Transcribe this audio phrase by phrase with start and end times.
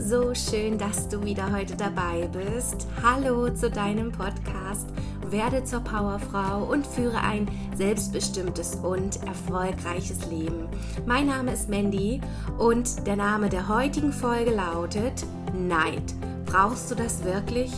[0.00, 2.86] so schön, dass du wieder heute dabei bist.
[3.02, 4.86] Hallo zu deinem Podcast
[5.28, 10.68] Werde zur Powerfrau und führe ein selbstbestimmtes und erfolgreiches Leben.
[11.04, 12.20] Mein Name ist Mandy
[12.58, 16.14] und der Name der heutigen Folge lautet Neid.
[16.46, 17.72] Brauchst du das wirklich?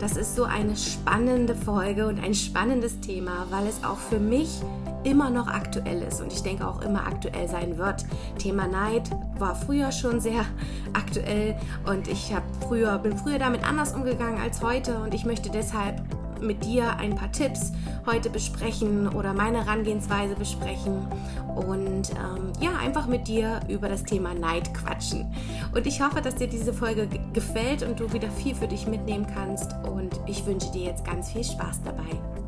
[0.00, 4.60] Das ist so eine spannende Folge und ein spannendes Thema, weil es auch für mich
[5.04, 8.04] immer noch aktuell ist und ich denke auch immer aktuell sein wird.
[8.38, 10.44] Thema Neid war früher schon sehr
[10.92, 11.56] aktuell
[11.86, 16.02] und ich habe früher bin früher damit anders umgegangen als heute und ich möchte deshalb
[16.42, 17.72] mit dir ein paar Tipps
[18.06, 21.06] heute besprechen oder meine Herangehensweise besprechen
[21.54, 25.32] und ähm, ja, einfach mit dir über das Thema Neid quatschen.
[25.74, 29.26] Und ich hoffe, dass dir diese Folge gefällt und du wieder viel für dich mitnehmen
[29.32, 32.41] kannst und ich wünsche dir jetzt ganz viel Spaß dabei.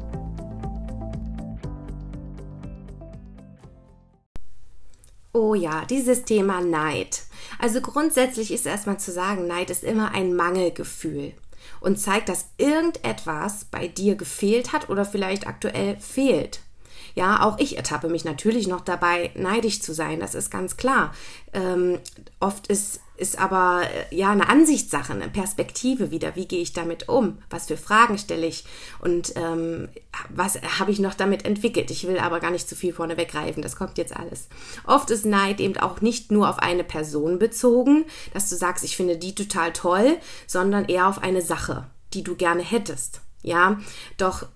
[5.36, 7.24] Oh ja, dieses Thema Neid.
[7.58, 11.32] Also grundsätzlich ist erstmal zu sagen, Neid ist immer ein Mangelgefühl
[11.80, 16.60] und zeigt, dass irgendetwas bei dir gefehlt hat oder vielleicht aktuell fehlt.
[17.16, 21.12] Ja, auch ich ertappe mich natürlich noch dabei, neidisch zu sein, das ist ganz klar.
[21.52, 21.98] Ähm,
[22.38, 26.36] oft ist, ist aber äh, ja eine Ansichtssache, eine Perspektive wieder.
[26.36, 27.38] Wie gehe ich damit um?
[27.50, 28.64] Was für Fragen stelle ich?
[29.00, 29.88] Und ähm,
[30.30, 31.90] was habe ich noch damit entwickelt?
[31.90, 34.48] Ich will aber gar nicht zu viel vorne weggreifen, das kommt jetzt alles.
[34.86, 38.96] Oft ist Neid eben auch nicht nur auf eine Person bezogen, dass du sagst, ich
[38.96, 43.20] finde die total toll, sondern eher auf eine Sache, die du gerne hättest.
[43.42, 43.78] Ja,
[44.16, 44.46] doch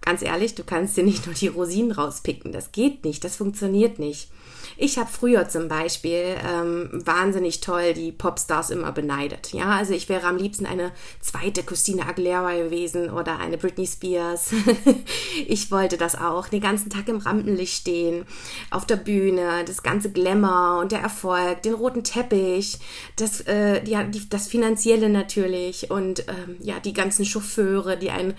[0.00, 2.50] Ganz ehrlich, du kannst dir nicht nur die Rosinen rauspicken.
[2.50, 4.30] Das geht nicht, das funktioniert nicht.
[4.76, 9.52] Ich habe früher zum Beispiel ähm, wahnsinnig toll die Popstars immer beneidet.
[9.52, 14.52] Ja, also ich wäre am liebsten eine zweite Christina Aguilera gewesen oder eine Britney Spears.
[15.46, 18.26] ich wollte das auch, den ganzen Tag im Rampenlicht stehen,
[18.70, 22.78] auf der Bühne, das ganze Glamour und der Erfolg, den roten Teppich,
[23.16, 28.34] das, äh, die, die, das Finanzielle natürlich und ähm, ja, die ganzen Chauffeure, die einen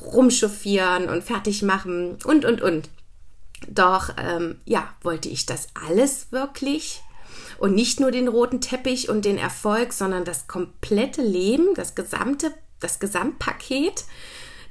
[0.00, 2.88] rumchauffieren und fertig machen und, und, und.
[3.68, 7.02] Doch ähm, ja, wollte ich das alles wirklich?
[7.58, 12.52] Und nicht nur den roten Teppich und den Erfolg, sondern das komplette Leben, das gesamte,
[12.80, 14.04] das Gesamtpaket,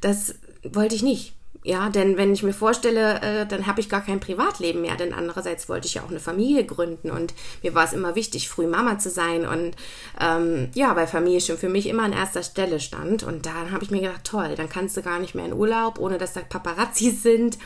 [0.02, 1.34] das wollte ich nicht.
[1.63, 5.13] Ja, denn wenn ich mir vorstelle, äh, dann habe ich gar kein Privatleben mehr, denn
[5.13, 8.68] andererseits wollte ich ja auch eine Familie gründen und mir war es immer wichtig, früh
[8.68, 9.75] Mama zu sein und
[10.19, 13.84] ähm, ja, weil Familie schon für mich immer an erster Stelle stand und da habe
[13.84, 16.41] ich mir gedacht, toll, dann kannst du gar nicht mehr in Urlaub, ohne dass da
[16.41, 17.57] Paparazzi sind,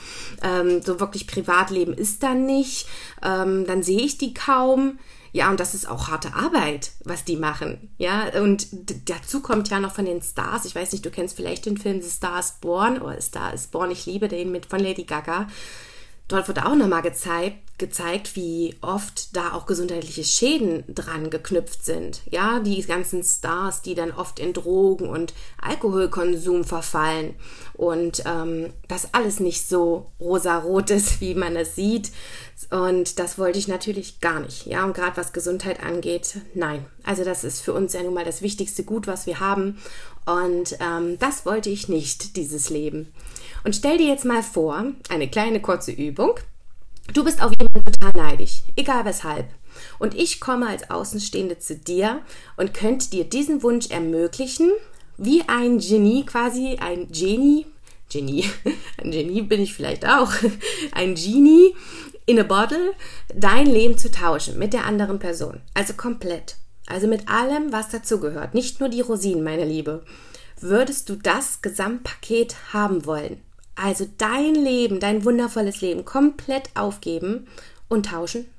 [0.43, 2.87] ähm, so wirklich Privatleben ist dann nicht,
[3.23, 4.99] ähm, dann sehe ich die kaum,
[5.37, 7.93] ja, und das ist auch harte Arbeit, was die machen.
[7.99, 8.67] Ja, und
[9.07, 10.65] dazu kommt ja noch von den Stars.
[10.65, 13.67] Ich weiß nicht, du kennst vielleicht den Film The Star is Born oder Star is
[13.67, 15.47] Born, ich liebe den mit von Lady Gaga.
[16.27, 22.21] Dort wurde auch nochmal gezeigt, gezeigt, wie oft da auch gesundheitliche Schäden dran geknüpft sind.
[22.29, 27.35] Ja, die ganzen Stars, die dann oft in Drogen und Alkoholkonsum verfallen
[27.73, 32.11] und ähm, das alles nicht so rosarot ist, wie man es sieht.
[32.71, 34.65] Und das wollte ich natürlich gar nicht.
[34.65, 36.85] Ja, und gerade was Gesundheit angeht, nein.
[37.03, 39.77] Also das ist für uns ja nun mal das wichtigste Gut, was wir haben.
[40.25, 43.13] Und ähm, das wollte ich nicht, dieses Leben.
[43.63, 46.39] Und stell dir jetzt mal vor, eine kleine kurze Übung.
[47.13, 49.47] Du bist auf jemanden total neidisch, egal weshalb.
[49.99, 52.21] Und ich komme als Außenstehende zu dir
[52.57, 54.71] und könnte dir diesen Wunsch ermöglichen,
[55.17, 57.65] wie ein Genie quasi, ein Genie,
[58.09, 58.45] Genie,
[59.01, 60.31] ein Genie bin ich vielleicht auch,
[60.91, 61.75] ein Genie
[62.25, 62.93] in a bottle,
[63.33, 65.61] dein Leben zu tauschen mit der anderen Person.
[65.73, 66.57] Also komplett.
[66.87, 68.53] Also mit allem, was dazugehört.
[68.53, 70.03] Nicht nur die Rosinen, meine Liebe.
[70.59, 73.41] Würdest du das Gesamtpaket haben wollen?
[73.77, 77.47] Also dein Leben, dein wundervolles Leben komplett aufgeben
[77.87, 78.49] und tauschen?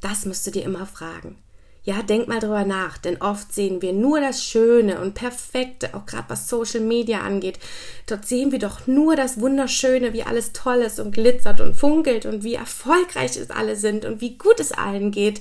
[0.00, 1.38] Das musst du dir immer fragen.
[1.82, 6.04] Ja, denk mal drüber nach, denn oft sehen wir nur das Schöne und Perfekte, auch
[6.04, 7.58] gerade was Social Media angeht.
[8.06, 12.26] Dort sehen wir doch nur das Wunderschöne, wie alles toll ist und glitzert und funkelt
[12.26, 15.40] und wie erfolgreich es alle sind und wie gut es allen geht.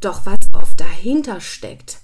[0.00, 1.98] Doch was oft dahinter steckt,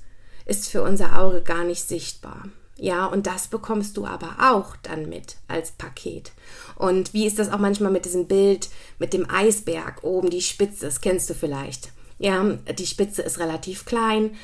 [0.47, 2.45] ist für unser Auge gar nicht sichtbar.
[2.77, 6.33] Ja, und das bekommst du aber auch dann mit als Paket.
[6.77, 8.69] Und wie ist das auch manchmal mit diesem Bild
[8.99, 11.93] mit dem Eisberg oben, die Spitze, das kennst du vielleicht.
[12.19, 12.43] Ja,
[12.77, 14.37] die Spitze ist relativ klein.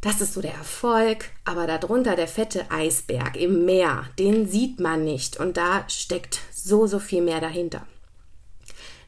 [0.00, 5.04] Das ist so der Erfolg, aber darunter der fette Eisberg im Meer, den sieht man
[5.04, 7.86] nicht und da steckt so, so viel mehr dahinter.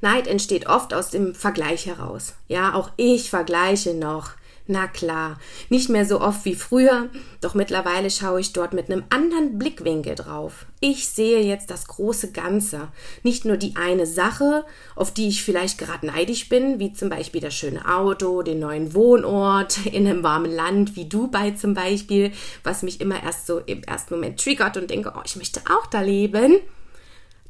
[0.00, 2.34] Neid entsteht oft aus dem Vergleich heraus.
[2.46, 4.30] Ja, auch ich vergleiche noch
[4.70, 5.38] Na klar,
[5.70, 7.08] nicht mehr so oft wie früher,
[7.40, 10.66] doch mittlerweile schaue ich dort mit einem anderen Blickwinkel drauf.
[10.80, 12.88] Ich sehe jetzt das große Ganze,
[13.22, 17.40] nicht nur die eine Sache, auf die ich vielleicht gerade neidisch bin, wie zum Beispiel
[17.40, 22.30] das schöne Auto, den neuen Wohnort in einem warmen Land wie Dubai zum Beispiel,
[22.62, 25.86] was mich immer erst so im ersten Moment triggert und denke, oh, ich möchte auch
[25.86, 26.60] da leben.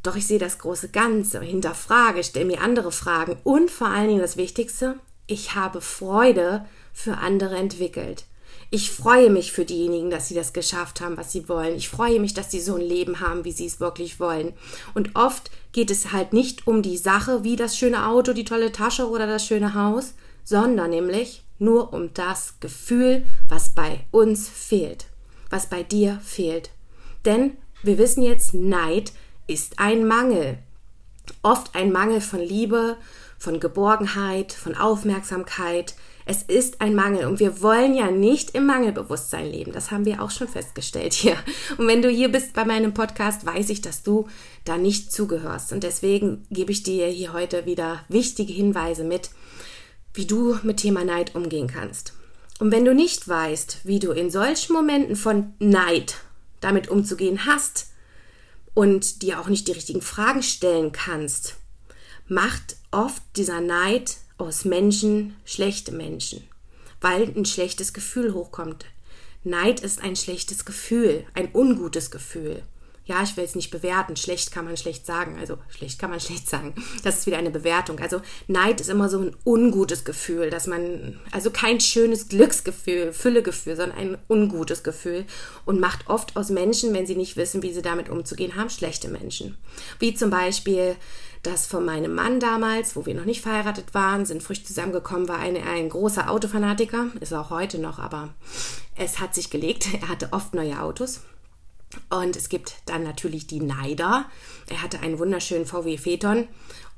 [0.04, 4.20] Doch ich sehe das große Ganze, hinterfrage, stelle mir andere Fragen und vor allen Dingen
[4.20, 6.64] das Wichtigste, ich habe Freude
[6.98, 8.24] für andere entwickelt.
[8.70, 11.76] Ich freue mich für diejenigen, dass sie das geschafft haben, was sie wollen.
[11.76, 14.52] Ich freue mich, dass sie so ein Leben haben, wie sie es wirklich wollen.
[14.94, 18.72] Und oft geht es halt nicht um die Sache, wie das schöne Auto, die tolle
[18.72, 25.06] Tasche oder das schöne Haus, sondern nämlich nur um das Gefühl, was bei uns fehlt,
[25.50, 26.70] was bei dir fehlt.
[27.24, 29.12] Denn wir wissen jetzt, Neid
[29.46, 30.58] ist ein Mangel.
[31.42, 32.96] Oft ein Mangel von Liebe,
[33.38, 35.94] von Geborgenheit, von Aufmerksamkeit.
[36.26, 39.72] Es ist ein Mangel und wir wollen ja nicht im Mangelbewusstsein leben.
[39.72, 41.36] Das haben wir auch schon festgestellt hier.
[41.78, 44.28] Und wenn du hier bist bei meinem Podcast, weiß ich, dass du
[44.64, 45.72] da nicht zugehörst.
[45.72, 49.30] Und deswegen gebe ich dir hier heute wieder wichtige Hinweise mit,
[50.12, 52.12] wie du mit Thema Neid umgehen kannst.
[52.58, 56.16] Und wenn du nicht weißt, wie du in solchen Momenten von Neid
[56.60, 57.92] damit umzugehen hast
[58.74, 61.56] und dir auch nicht die richtigen Fragen stellen kannst,
[62.26, 66.42] macht oft dieser Neid aus Menschen schlechte Menschen,
[67.00, 68.86] weil ein schlechtes Gefühl hochkommt.
[69.44, 72.62] Neid ist ein schlechtes Gefühl, ein ungutes Gefühl.
[73.08, 74.16] Ja, ich will es nicht bewerten.
[74.16, 75.38] Schlecht kann man schlecht sagen.
[75.40, 76.74] Also schlecht kann man schlecht sagen.
[77.02, 77.98] Das ist wieder eine Bewertung.
[78.00, 83.76] Also Neid ist immer so ein ungutes Gefühl, dass man, also kein schönes Glücksgefühl, Füllegefühl,
[83.76, 85.24] sondern ein ungutes Gefühl
[85.64, 89.08] und macht oft aus Menschen, wenn sie nicht wissen, wie sie damit umzugehen haben, schlechte
[89.08, 89.56] Menschen.
[89.98, 90.94] Wie zum Beispiel
[91.42, 95.38] das von meinem Mann damals, wo wir noch nicht verheiratet waren, sind frisch zusammengekommen, war
[95.38, 98.34] eine, ein großer Autofanatiker, ist auch heute noch, aber
[98.96, 99.88] es hat sich gelegt.
[100.00, 101.22] Er hatte oft neue Autos.
[102.10, 104.26] Und es gibt dann natürlich die Neider.
[104.68, 106.46] Er hatte einen wunderschönen VW Phaeton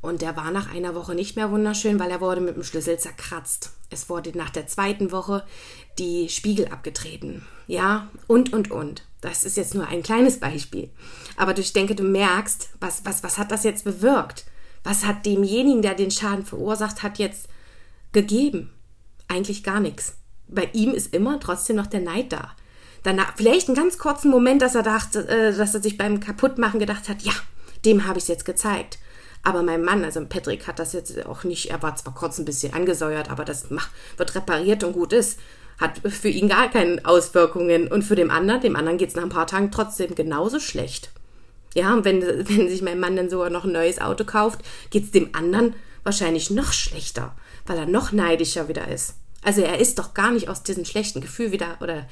[0.00, 2.98] und der war nach einer Woche nicht mehr wunderschön, weil er wurde mit dem Schlüssel
[2.98, 3.72] zerkratzt.
[3.90, 5.44] Es wurde nach der zweiten Woche
[5.98, 7.46] die Spiegel abgetreten.
[7.66, 9.04] Ja, und, und, und.
[9.20, 10.90] Das ist jetzt nur ein kleines Beispiel.
[11.36, 14.44] Aber ich denke, du merkst, was, was, was hat das jetzt bewirkt?
[14.82, 17.48] Was hat demjenigen, der den Schaden verursacht hat, jetzt
[18.12, 18.70] gegeben?
[19.28, 20.14] Eigentlich gar nichts.
[20.48, 22.52] Bei ihm ist immer trotzdem noch der Neid da.
[23.02, 26.80] Danach, vielleicht einen ganz kurzen Moment, dass er dachte, äh, dass er sich beim Kaputtmachen
[26.80, 27.32] gedacht hat, ja,
[27.84, 28.98] dem habe ich es jetzt gezeigt.
[29.42, 32.44] Aber mein Mann, also Patrick, hat das jetzt auch nicht, er war zwar kurz ein
[32.44, 35.38] bisschen angesäuert, aber das macht, wird repariert und gut ist
[35.80, 37.88] hat für ihn gar keine Auswirkungen.
[37.88, 41.10] Und für den anderen, dem anderen geht es nach ein paar Tagen trotzdem genauso schlecht.
[41.74, 44.60] Ja, und wenn, wenn sich mein Mann dann sogar noch ein neues Auto kauft,
[44.90, 45.74] geht es dem anderen
[46.04, 47.34] wahrscheinlich noch schlechter,
[47.66, 49.14] weil er noch neidischer wieder ist.
[49.42, 52.06] Also er ist doch gar nicht aus diesem schlechten Gefühl wieder oder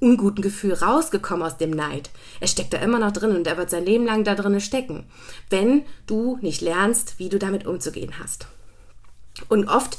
[0.00, 2.08] unguten Gefühl rausgekommen aus dem Neid.
[2.40, 5.04] Er steckt da immer noch drin und er wird sein Leben lang da drin stecken,
[5.50, 8.46] wenn du nicht lernst, wie du damit umzugehen hast.
[9.48, 9.98] Und oft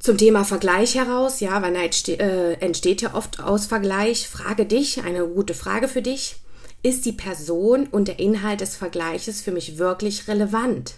[0.00, 4.26] zum Thema Vergleich heraus, ja, weil Neid äh, entsteht ja oft aus Vergleich.
[4.26, 6.36] Frage dich, eine gute Frage für dich.
[6.82, 10.94] Ist die Person und der Inhalt des Vergleiches für mich wirklich relevant?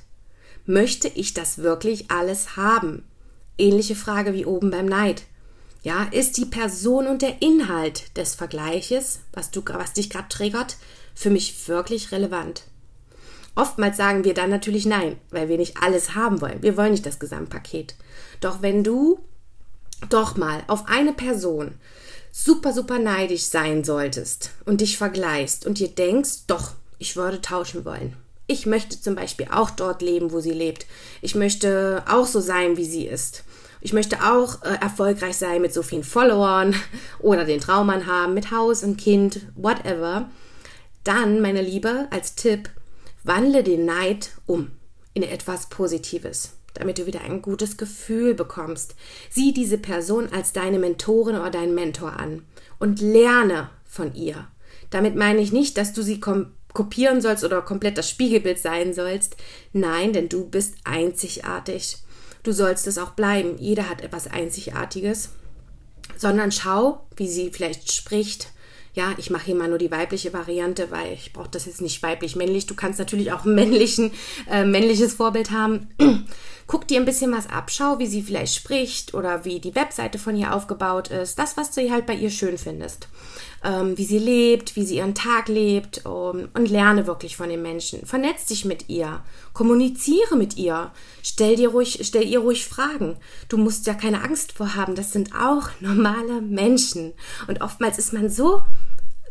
[0.64, 3.04] Möchte ich das wirklich alles haben?
[3.58, 5.24] Ähnliche Frage wie oben beim Neid.
[5.82, 10.76] Ja, ist die Person und der Inhalt des Vergleiches, was du, was dich gerade triggert,
[11.12, 12.62] für mich wirklich relevant?
[13.54, 16.62] Oftmals sagen wir dann natürlich nein, weil wir nicht alles haben wollen.
[16.62, 17.94] Wir wollen nicht das Gesamtpaket.
[18.40, 19.20] Doch wenn du
[20.08, 21.74] doch mal auf eine Person
[22.32, 27.84] super, super neidisch sein solltest und dich vergleichst und dir denkst, doch, ich würde tauschen
[27.84, 28.16] wollen.
[28.46, 30.86] Ich möchte zum Beispiel auch dort leben, wo sie lebt.
[31.20, 33.44] Ich möchte auch so sein, wie sie ist.
[33.80, 36.74] Ich möchte auch äh, erfolgreich sein mit so vielen Followern
[37.18, 40.30] oder den Traummann haben mit Haus und Kind, whatever.
[41.04, 42.70] Dann, meine Liebe, als Tipp,
[43.24, 44.72] Wandle den Neid um
[45.14, 48.94] in etwas Positives, damit du wieder ein gutes Gefühl bekommst.
[49.30, 52.44] Sieh diese Person als deine Mentorin oder deinen Mentor an
[52.78, 54.48] und lerne von ihr.
[54.90, 59.36] Damit meine ich nicht, dass du sie kopieren sollst oder komplett das Spiegelbild sein sollst.
[59.72, 61.98] Nein, denn du bist einzigartig.
[62.42, 63.56] Du sollst es auch bleiben.
[63.58, 65.30] Jeder hat etwas Einzigartiges.
[66.16, 68.51] Sondern schau, wie sie vielleicht spricht,
[68.94, 72.02] ja, ich mache hier mal nur die weibliche Variante, weil ich brauche das jetzt nicht
[72.02, 72.66] weiblich-männlich.
[72.66, 74.12] Du kannst natürlich auch männlichen,
[74.50, 75.88] äh, männliches Vorbild haben.
[76.66, 80.18] Guck dir ein bisschen was ab, schau, wie sie vielleicht spricht oder wie die Webseite
[80.18, 81.38] von ihr aufgebaut ist.
[81.38, 83.08] Das, was du halt bei ihr schön findest.
[83.64, 87.62] Ähm, wie sie lebt, wie sie ihren Tag lebt um, und lerne wirklich von den
[87.62, 88.04] Menschen.
[88.06, 90.90] Vernetz dich mit ihr, kommuniziere mit ihr,
[91.22, 93.16] stell dir ruhig, stell ihr ruhig Fragen.
[93.48, 94.94] Du musst ja keine Angst vor haben.
[94.94, 97.12] Das sind auch normale Menschen.
[97.46, 98.62] Und oftmals ist man so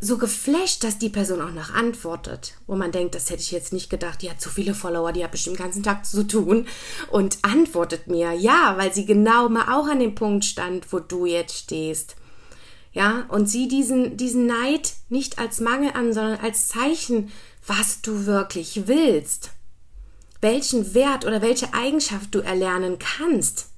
[0.03, 3.71] so geflasht, dass die Person auch noch antwortet, wo man denkt, das hätte ich jetzt
[3.71, 6.65] nicht gedacht, die hat so viele Follower, die hat bestimmt den ganzen Tag zu tun
[7.11, 11.27] und antwortet mir, ja, weil sie genau mal auch an dem Punkt stand, wo du
[11.27, 12.15] jetzt stehst.
[12.93, 17.31] Ja, und sieh diesen, diesen Neid nicht als Mangel an, sondern als Zeichen,
[17.65, 19.51] was du wirklich willst.
[20.41, 23.69] Welchen Wert oder welche Eigenschaft du erlernen kannst.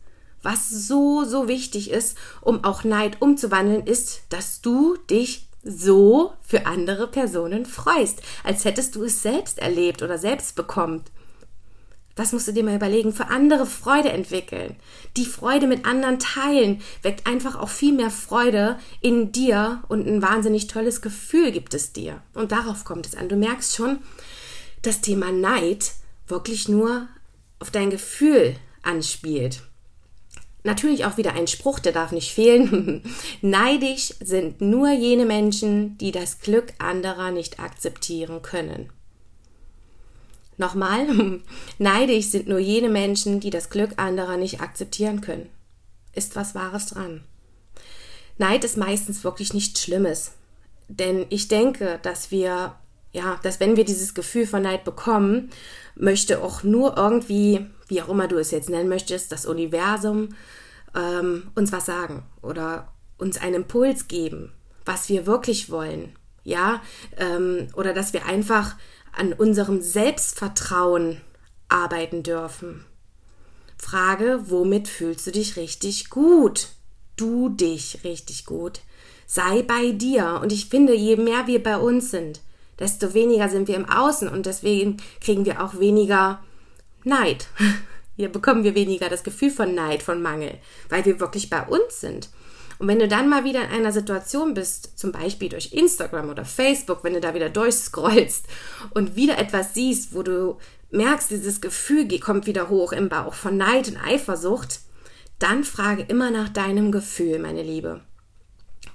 [0.41, 6.65] Was so, so wichtig ist, um auch Neid umzuwandeln, ist, dass du dich so für
[6.65, 11.03] andere Personen freust, als hättest du es selbst erlebt oder selbst bekommen.
[12.15, 14.75] Das musst du dir mal überlegen, für andere Freude entwickeln.
[15.17, 20.21] Die Freude mit anderen teilen weckt einfach auch viel mehr Freude in dir und ein
[20.21, 22.21] wahnsinnig tolles Gefühl gibt es dir.
[22.35, 23.29] Und darauf kommt es an.
[23.29, 23.99] Du merkst schon,
[24.83, 25.93] das Thema Neid
[26.27, 27.07] wirklich nur
[27.57, 29.63] auf dein Gefühl anspielt.
[30.63, 33.03] Natürlich auch wieder ein Spruch, der darf nicht fehlen.
[33.41, 38.89] Neidisch sind nur jene Menschen, die das Glück anderer nicht akzeptieren können.
[40.57, 41.07] Nochmal,
[41.79, 45.49] neidisch sind nur jene Menschen, die das Glück anderer nicht akzeptieren können.
[46.13, 47.23] Ist was Wahres dran.
[48.37, 50.31] Neid ist meistens wirklich nichts Schlimmes.
[50.87, 52.75] Denn ich denke, dass wir,
[53.13, 55.49] ja, dass wenn wir dieses Gefühl von Neid bekommen,
[55.95, 60.29] möchte auch nur irgendwie wie auch immer du es jetzt nennen möchtest, das Universum
[60.95, 64.51] ähm, uns was sagen oder uns einen Impuls geben,
[64.85, 66.81] was wir wirklich wollen, ja,
[67.17, 68.75] ähm, oder dass wir einfach
[69.15, 71.21] an unserem Selbstvertrauen
[71.69, 72.85] arbeiten dürfen.
[73.77, 76.69] Frage, womit fühlst du dich richtig gut?
[77.15, 78.81] Du dich richtig gut.
[79.27, 80.39] Sei bei dir.
[80.41, 82.39] Und ich finde, je mehr wir bei uns sind,
[82.79, 86.43] desto weniger sind wir im Außen und deswegen kriegen wir auch weniger
[87.03, 87.47] Neid.
[88.15, 91.99] Hier bekommen wir weniger das Gefühl von Neid, von Mangel, weil wir wirklich bei uns
[91.99, 92.29] sind.
[92.79, 96.45] Und wenn du dann mal wieder in einer Situation bist, zum Beispiel durch Instagram oder
[96.45, 98.45] Facebook, wenn du da wieder durchscrollst
[98.93, 100.57] und wieder etwas siehst, wo du
[100.91, 104.81] merkst, dieses Gefühl kommt wieder hoch im Bauch von Neid und Eifersucht,
[105.39, 108.01] dann frage immer nach deinem Gefühl, meine Liebe.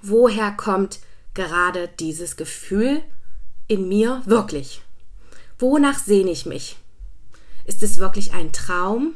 [0.01, 0.99] Woher kommt
[1.33, 3.01] gerade dieses Gefühl
[3.69, 4.81] in mir wirklich?
[5.59, 6.77] Wonach sehne ich mich?
[7.65, 9.15] Ist es wirklich ein Traum?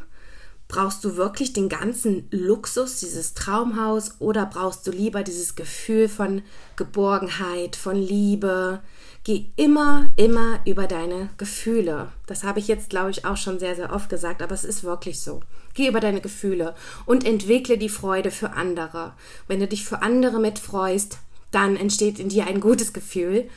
[0.68, 6.44] Brauchst du wirklich den ganzen Luxus, dieses Traumhaus, oder brauchst du lieber dieses Gefühl von
[6.76, 8.82] Geborgenheit, von Liebe?
[9.24, 12.12] Geh immer, immer über deine Gefühle.
[12.28, 14.84] Das habe ich jetzt, glaube ich, auch schon sehr, sehr oft gesagt, aber es ist
[14.84, 15.42] wirklich so.
[15.74, 19.14] Geh über deine Gefühle und entwickle die Freude für andere.
[19.48, 21.18] Wenn du dich für andere mitfreust,
[21.52, 23.50] dann entsteht in dir ein gutes Gefühl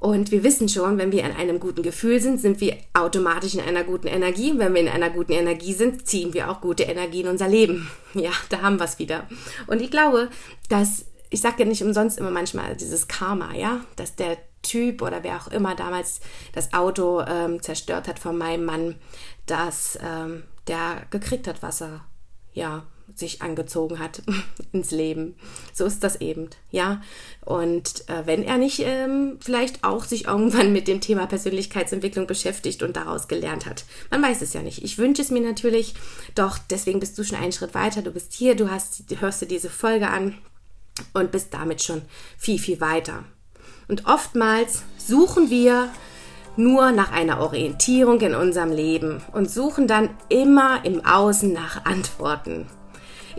[0.00, 3.60] und wir wissen schon, wenn wir in einem guten Gefühl sind, sind wir automatisch in
[3.60, 4.54] einer guten Energie.
[4.56, 7.88] Wenn wir in einer guten Energie sind, ziehen wir auch gute Energie in unser Leben.
[8.12, 9.28] Ja, da haben wir es wieder.
[9.68, 10.30] Und ich glaube,
[10.68, 15.22] dass, ich sage ja nicht umsonst immer manchmal dieses Karma, ja, dass der Typ oder
[15.22, 16.20] wer auch immer damals
[16.52, 18.96] das Auto ähm, zerstört hat von meinem Mann,
[19.46, 22.04] dass ähm, der gekriegt hat, was er
[22.52, 24.22] ja sich angezogen hat
[24.72, 25.34] ins Leben.
[25.72, 27.02] So ist das eben, ja.
[27.44, 32.82] Und äh, wenn er nicht ähm, vielleicht auch sich irgendwann mit dem Thema Persönlichkeitsentwicklung beschäftigt
[32.82, 33.84] und daraus gelernt hat.
[34.10, 34.84] Man weiß es ja nicht.
[34.84, 35.94] Ich wünsche es mir natürlich,
[36.34, 38.02] doch deswegen bist du schon einen Schritt weiter.
[38.02, 40.38] Du bist hier, du hast, hörst dir diese Folge an
[41.12, 42.02] und bist damit schon
[42.36, 43.24] viel, viel weiter.
[43.88, 45.90] Und oftmals suchen wir
[46.56, 52.66] nur nach einer Orientierung in unserem Leben und suchen dann immer im Außen nach Antworten.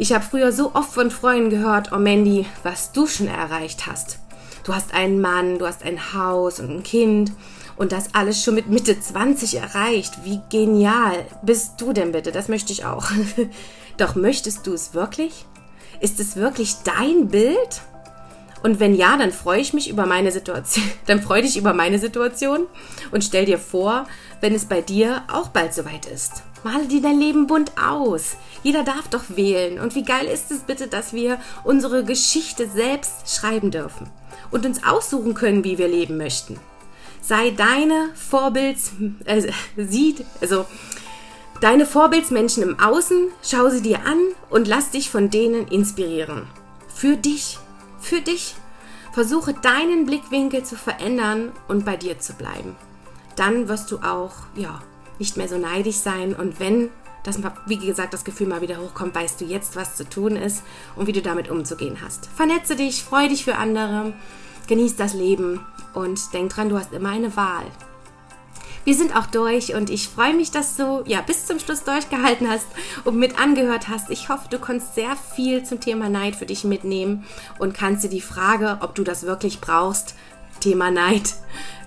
[0.02, 4.18] Ich habe früher so oft von Freunden gehört, oh Mandy, was du schon erreicht hast.
[4.64, 7.32] Du hast einen Mann, du hast ein Haus und ein Kind
[7.78, 10.14] und das alles schon mit Mitte 20 erreicht.
[10.24, 12.32] Wie genial bist du denn bitte?
[12.32, 13.12] Das möchte ich auch.
[13.98, 15.46] Doch möchtest du es wirklich?
[16.00, 17.84] Ist es wirklich dein Bild?
[18.64, 22.00] Und wenn ja, dann freue ich mich über meine Situation, dann freue dich über meine
[22.00, 22.68] Situation
[23.12, 24.08] und stell dir vor,
[24.40, 26.44] wenn es bei dir auch bald soweit ist.
[26.64, 28.36] Male dir dein Leben bunt aus.
[28.62, 29.80] Jeder darf doch wählen.
[29.80, 34.10] Und wie geil ist es bitte, dass wir unsere Geschichte selbst schreiben dürfen
[34.52, 36.60] und uns aussuchen können, wie wir leben möchten.
[37.22, 38.92] Sei deine Vorbilds,
[39.26, 40.66] äh, sieht, also
[41.62, 46.48] deine Vorbildsmenschen im Außen, schau sie dir an und lass dich von denen inspirieren.
[46.94, 47.58] Für dich,
[48.02, 48.56] für dich.
[49.14, 52.76] Versuche deinen Blickwinkel zu verändern und bei dir zu bleiben.
[53.36, 54.82] Dann wirst du auch, ja,
[55.20, 56.90] nicht mehr so neidisch sein und wenn
[57.24, 60.64] dass, wie gesagt, das Gefühl mal wieder hochkommt, weißt du jetzt, was zu tun ist
[60.96, 62.28] und wie du damit umzugehen hast.
[62.36, 64.14] Vernetze dich, freu dich für andere,
[64.68, 67.66] genieß das Leben und denk dran, du hast immer eine Wahl.
[68.84, 72.50] Wir sind auch durch und ich freue mich, dass du ja bis zum Schluss durchgehalten
[72.50, 72.68] hast
[73.04, 74.10] und mit angehört hast.
[74.10, 77.26] Ich hoffe, du konntest sehr viel zum Thema Neid für dich mitnehmen
[77.60, 80.16] und kannst dir die Frage, ob du das wirklich brauchst,
[80.62, 81.36] Thema Neid,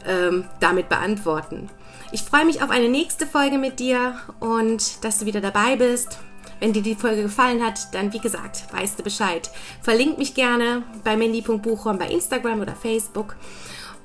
[0.06, 1.68] ähm, damit beantworten.
[2.12, 6.18] Ich freue mich auf eine nächste Folge mit dir und dass du wieder dabei bist.
[6.60, 9.50] Wenn dir die Folge gefallen hat, dann wie gesagt, weißt du Bescheid.
[9.82, 13.34] Verlink mich gerne bei mandy.buchhorn bei Instagram oder Facebook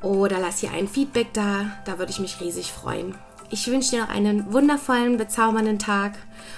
[0.02, 1.72] oder lass hier ein Feedback da.
[1.86, 3.16] Da würde ich mich riesig freuen.
[3.52, 6.14] Ich wünsche dir noch einen wundervollen, bezaubernden Tag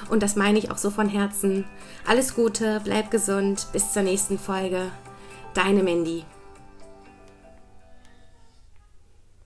[0.09, 1.65] und das meine ich auch so von Herzen.
[2.05, 4.91] Alles Gute, bleib gesund, bis zur nächsten Folge.
[5.53, 6.25] Deine Mandy.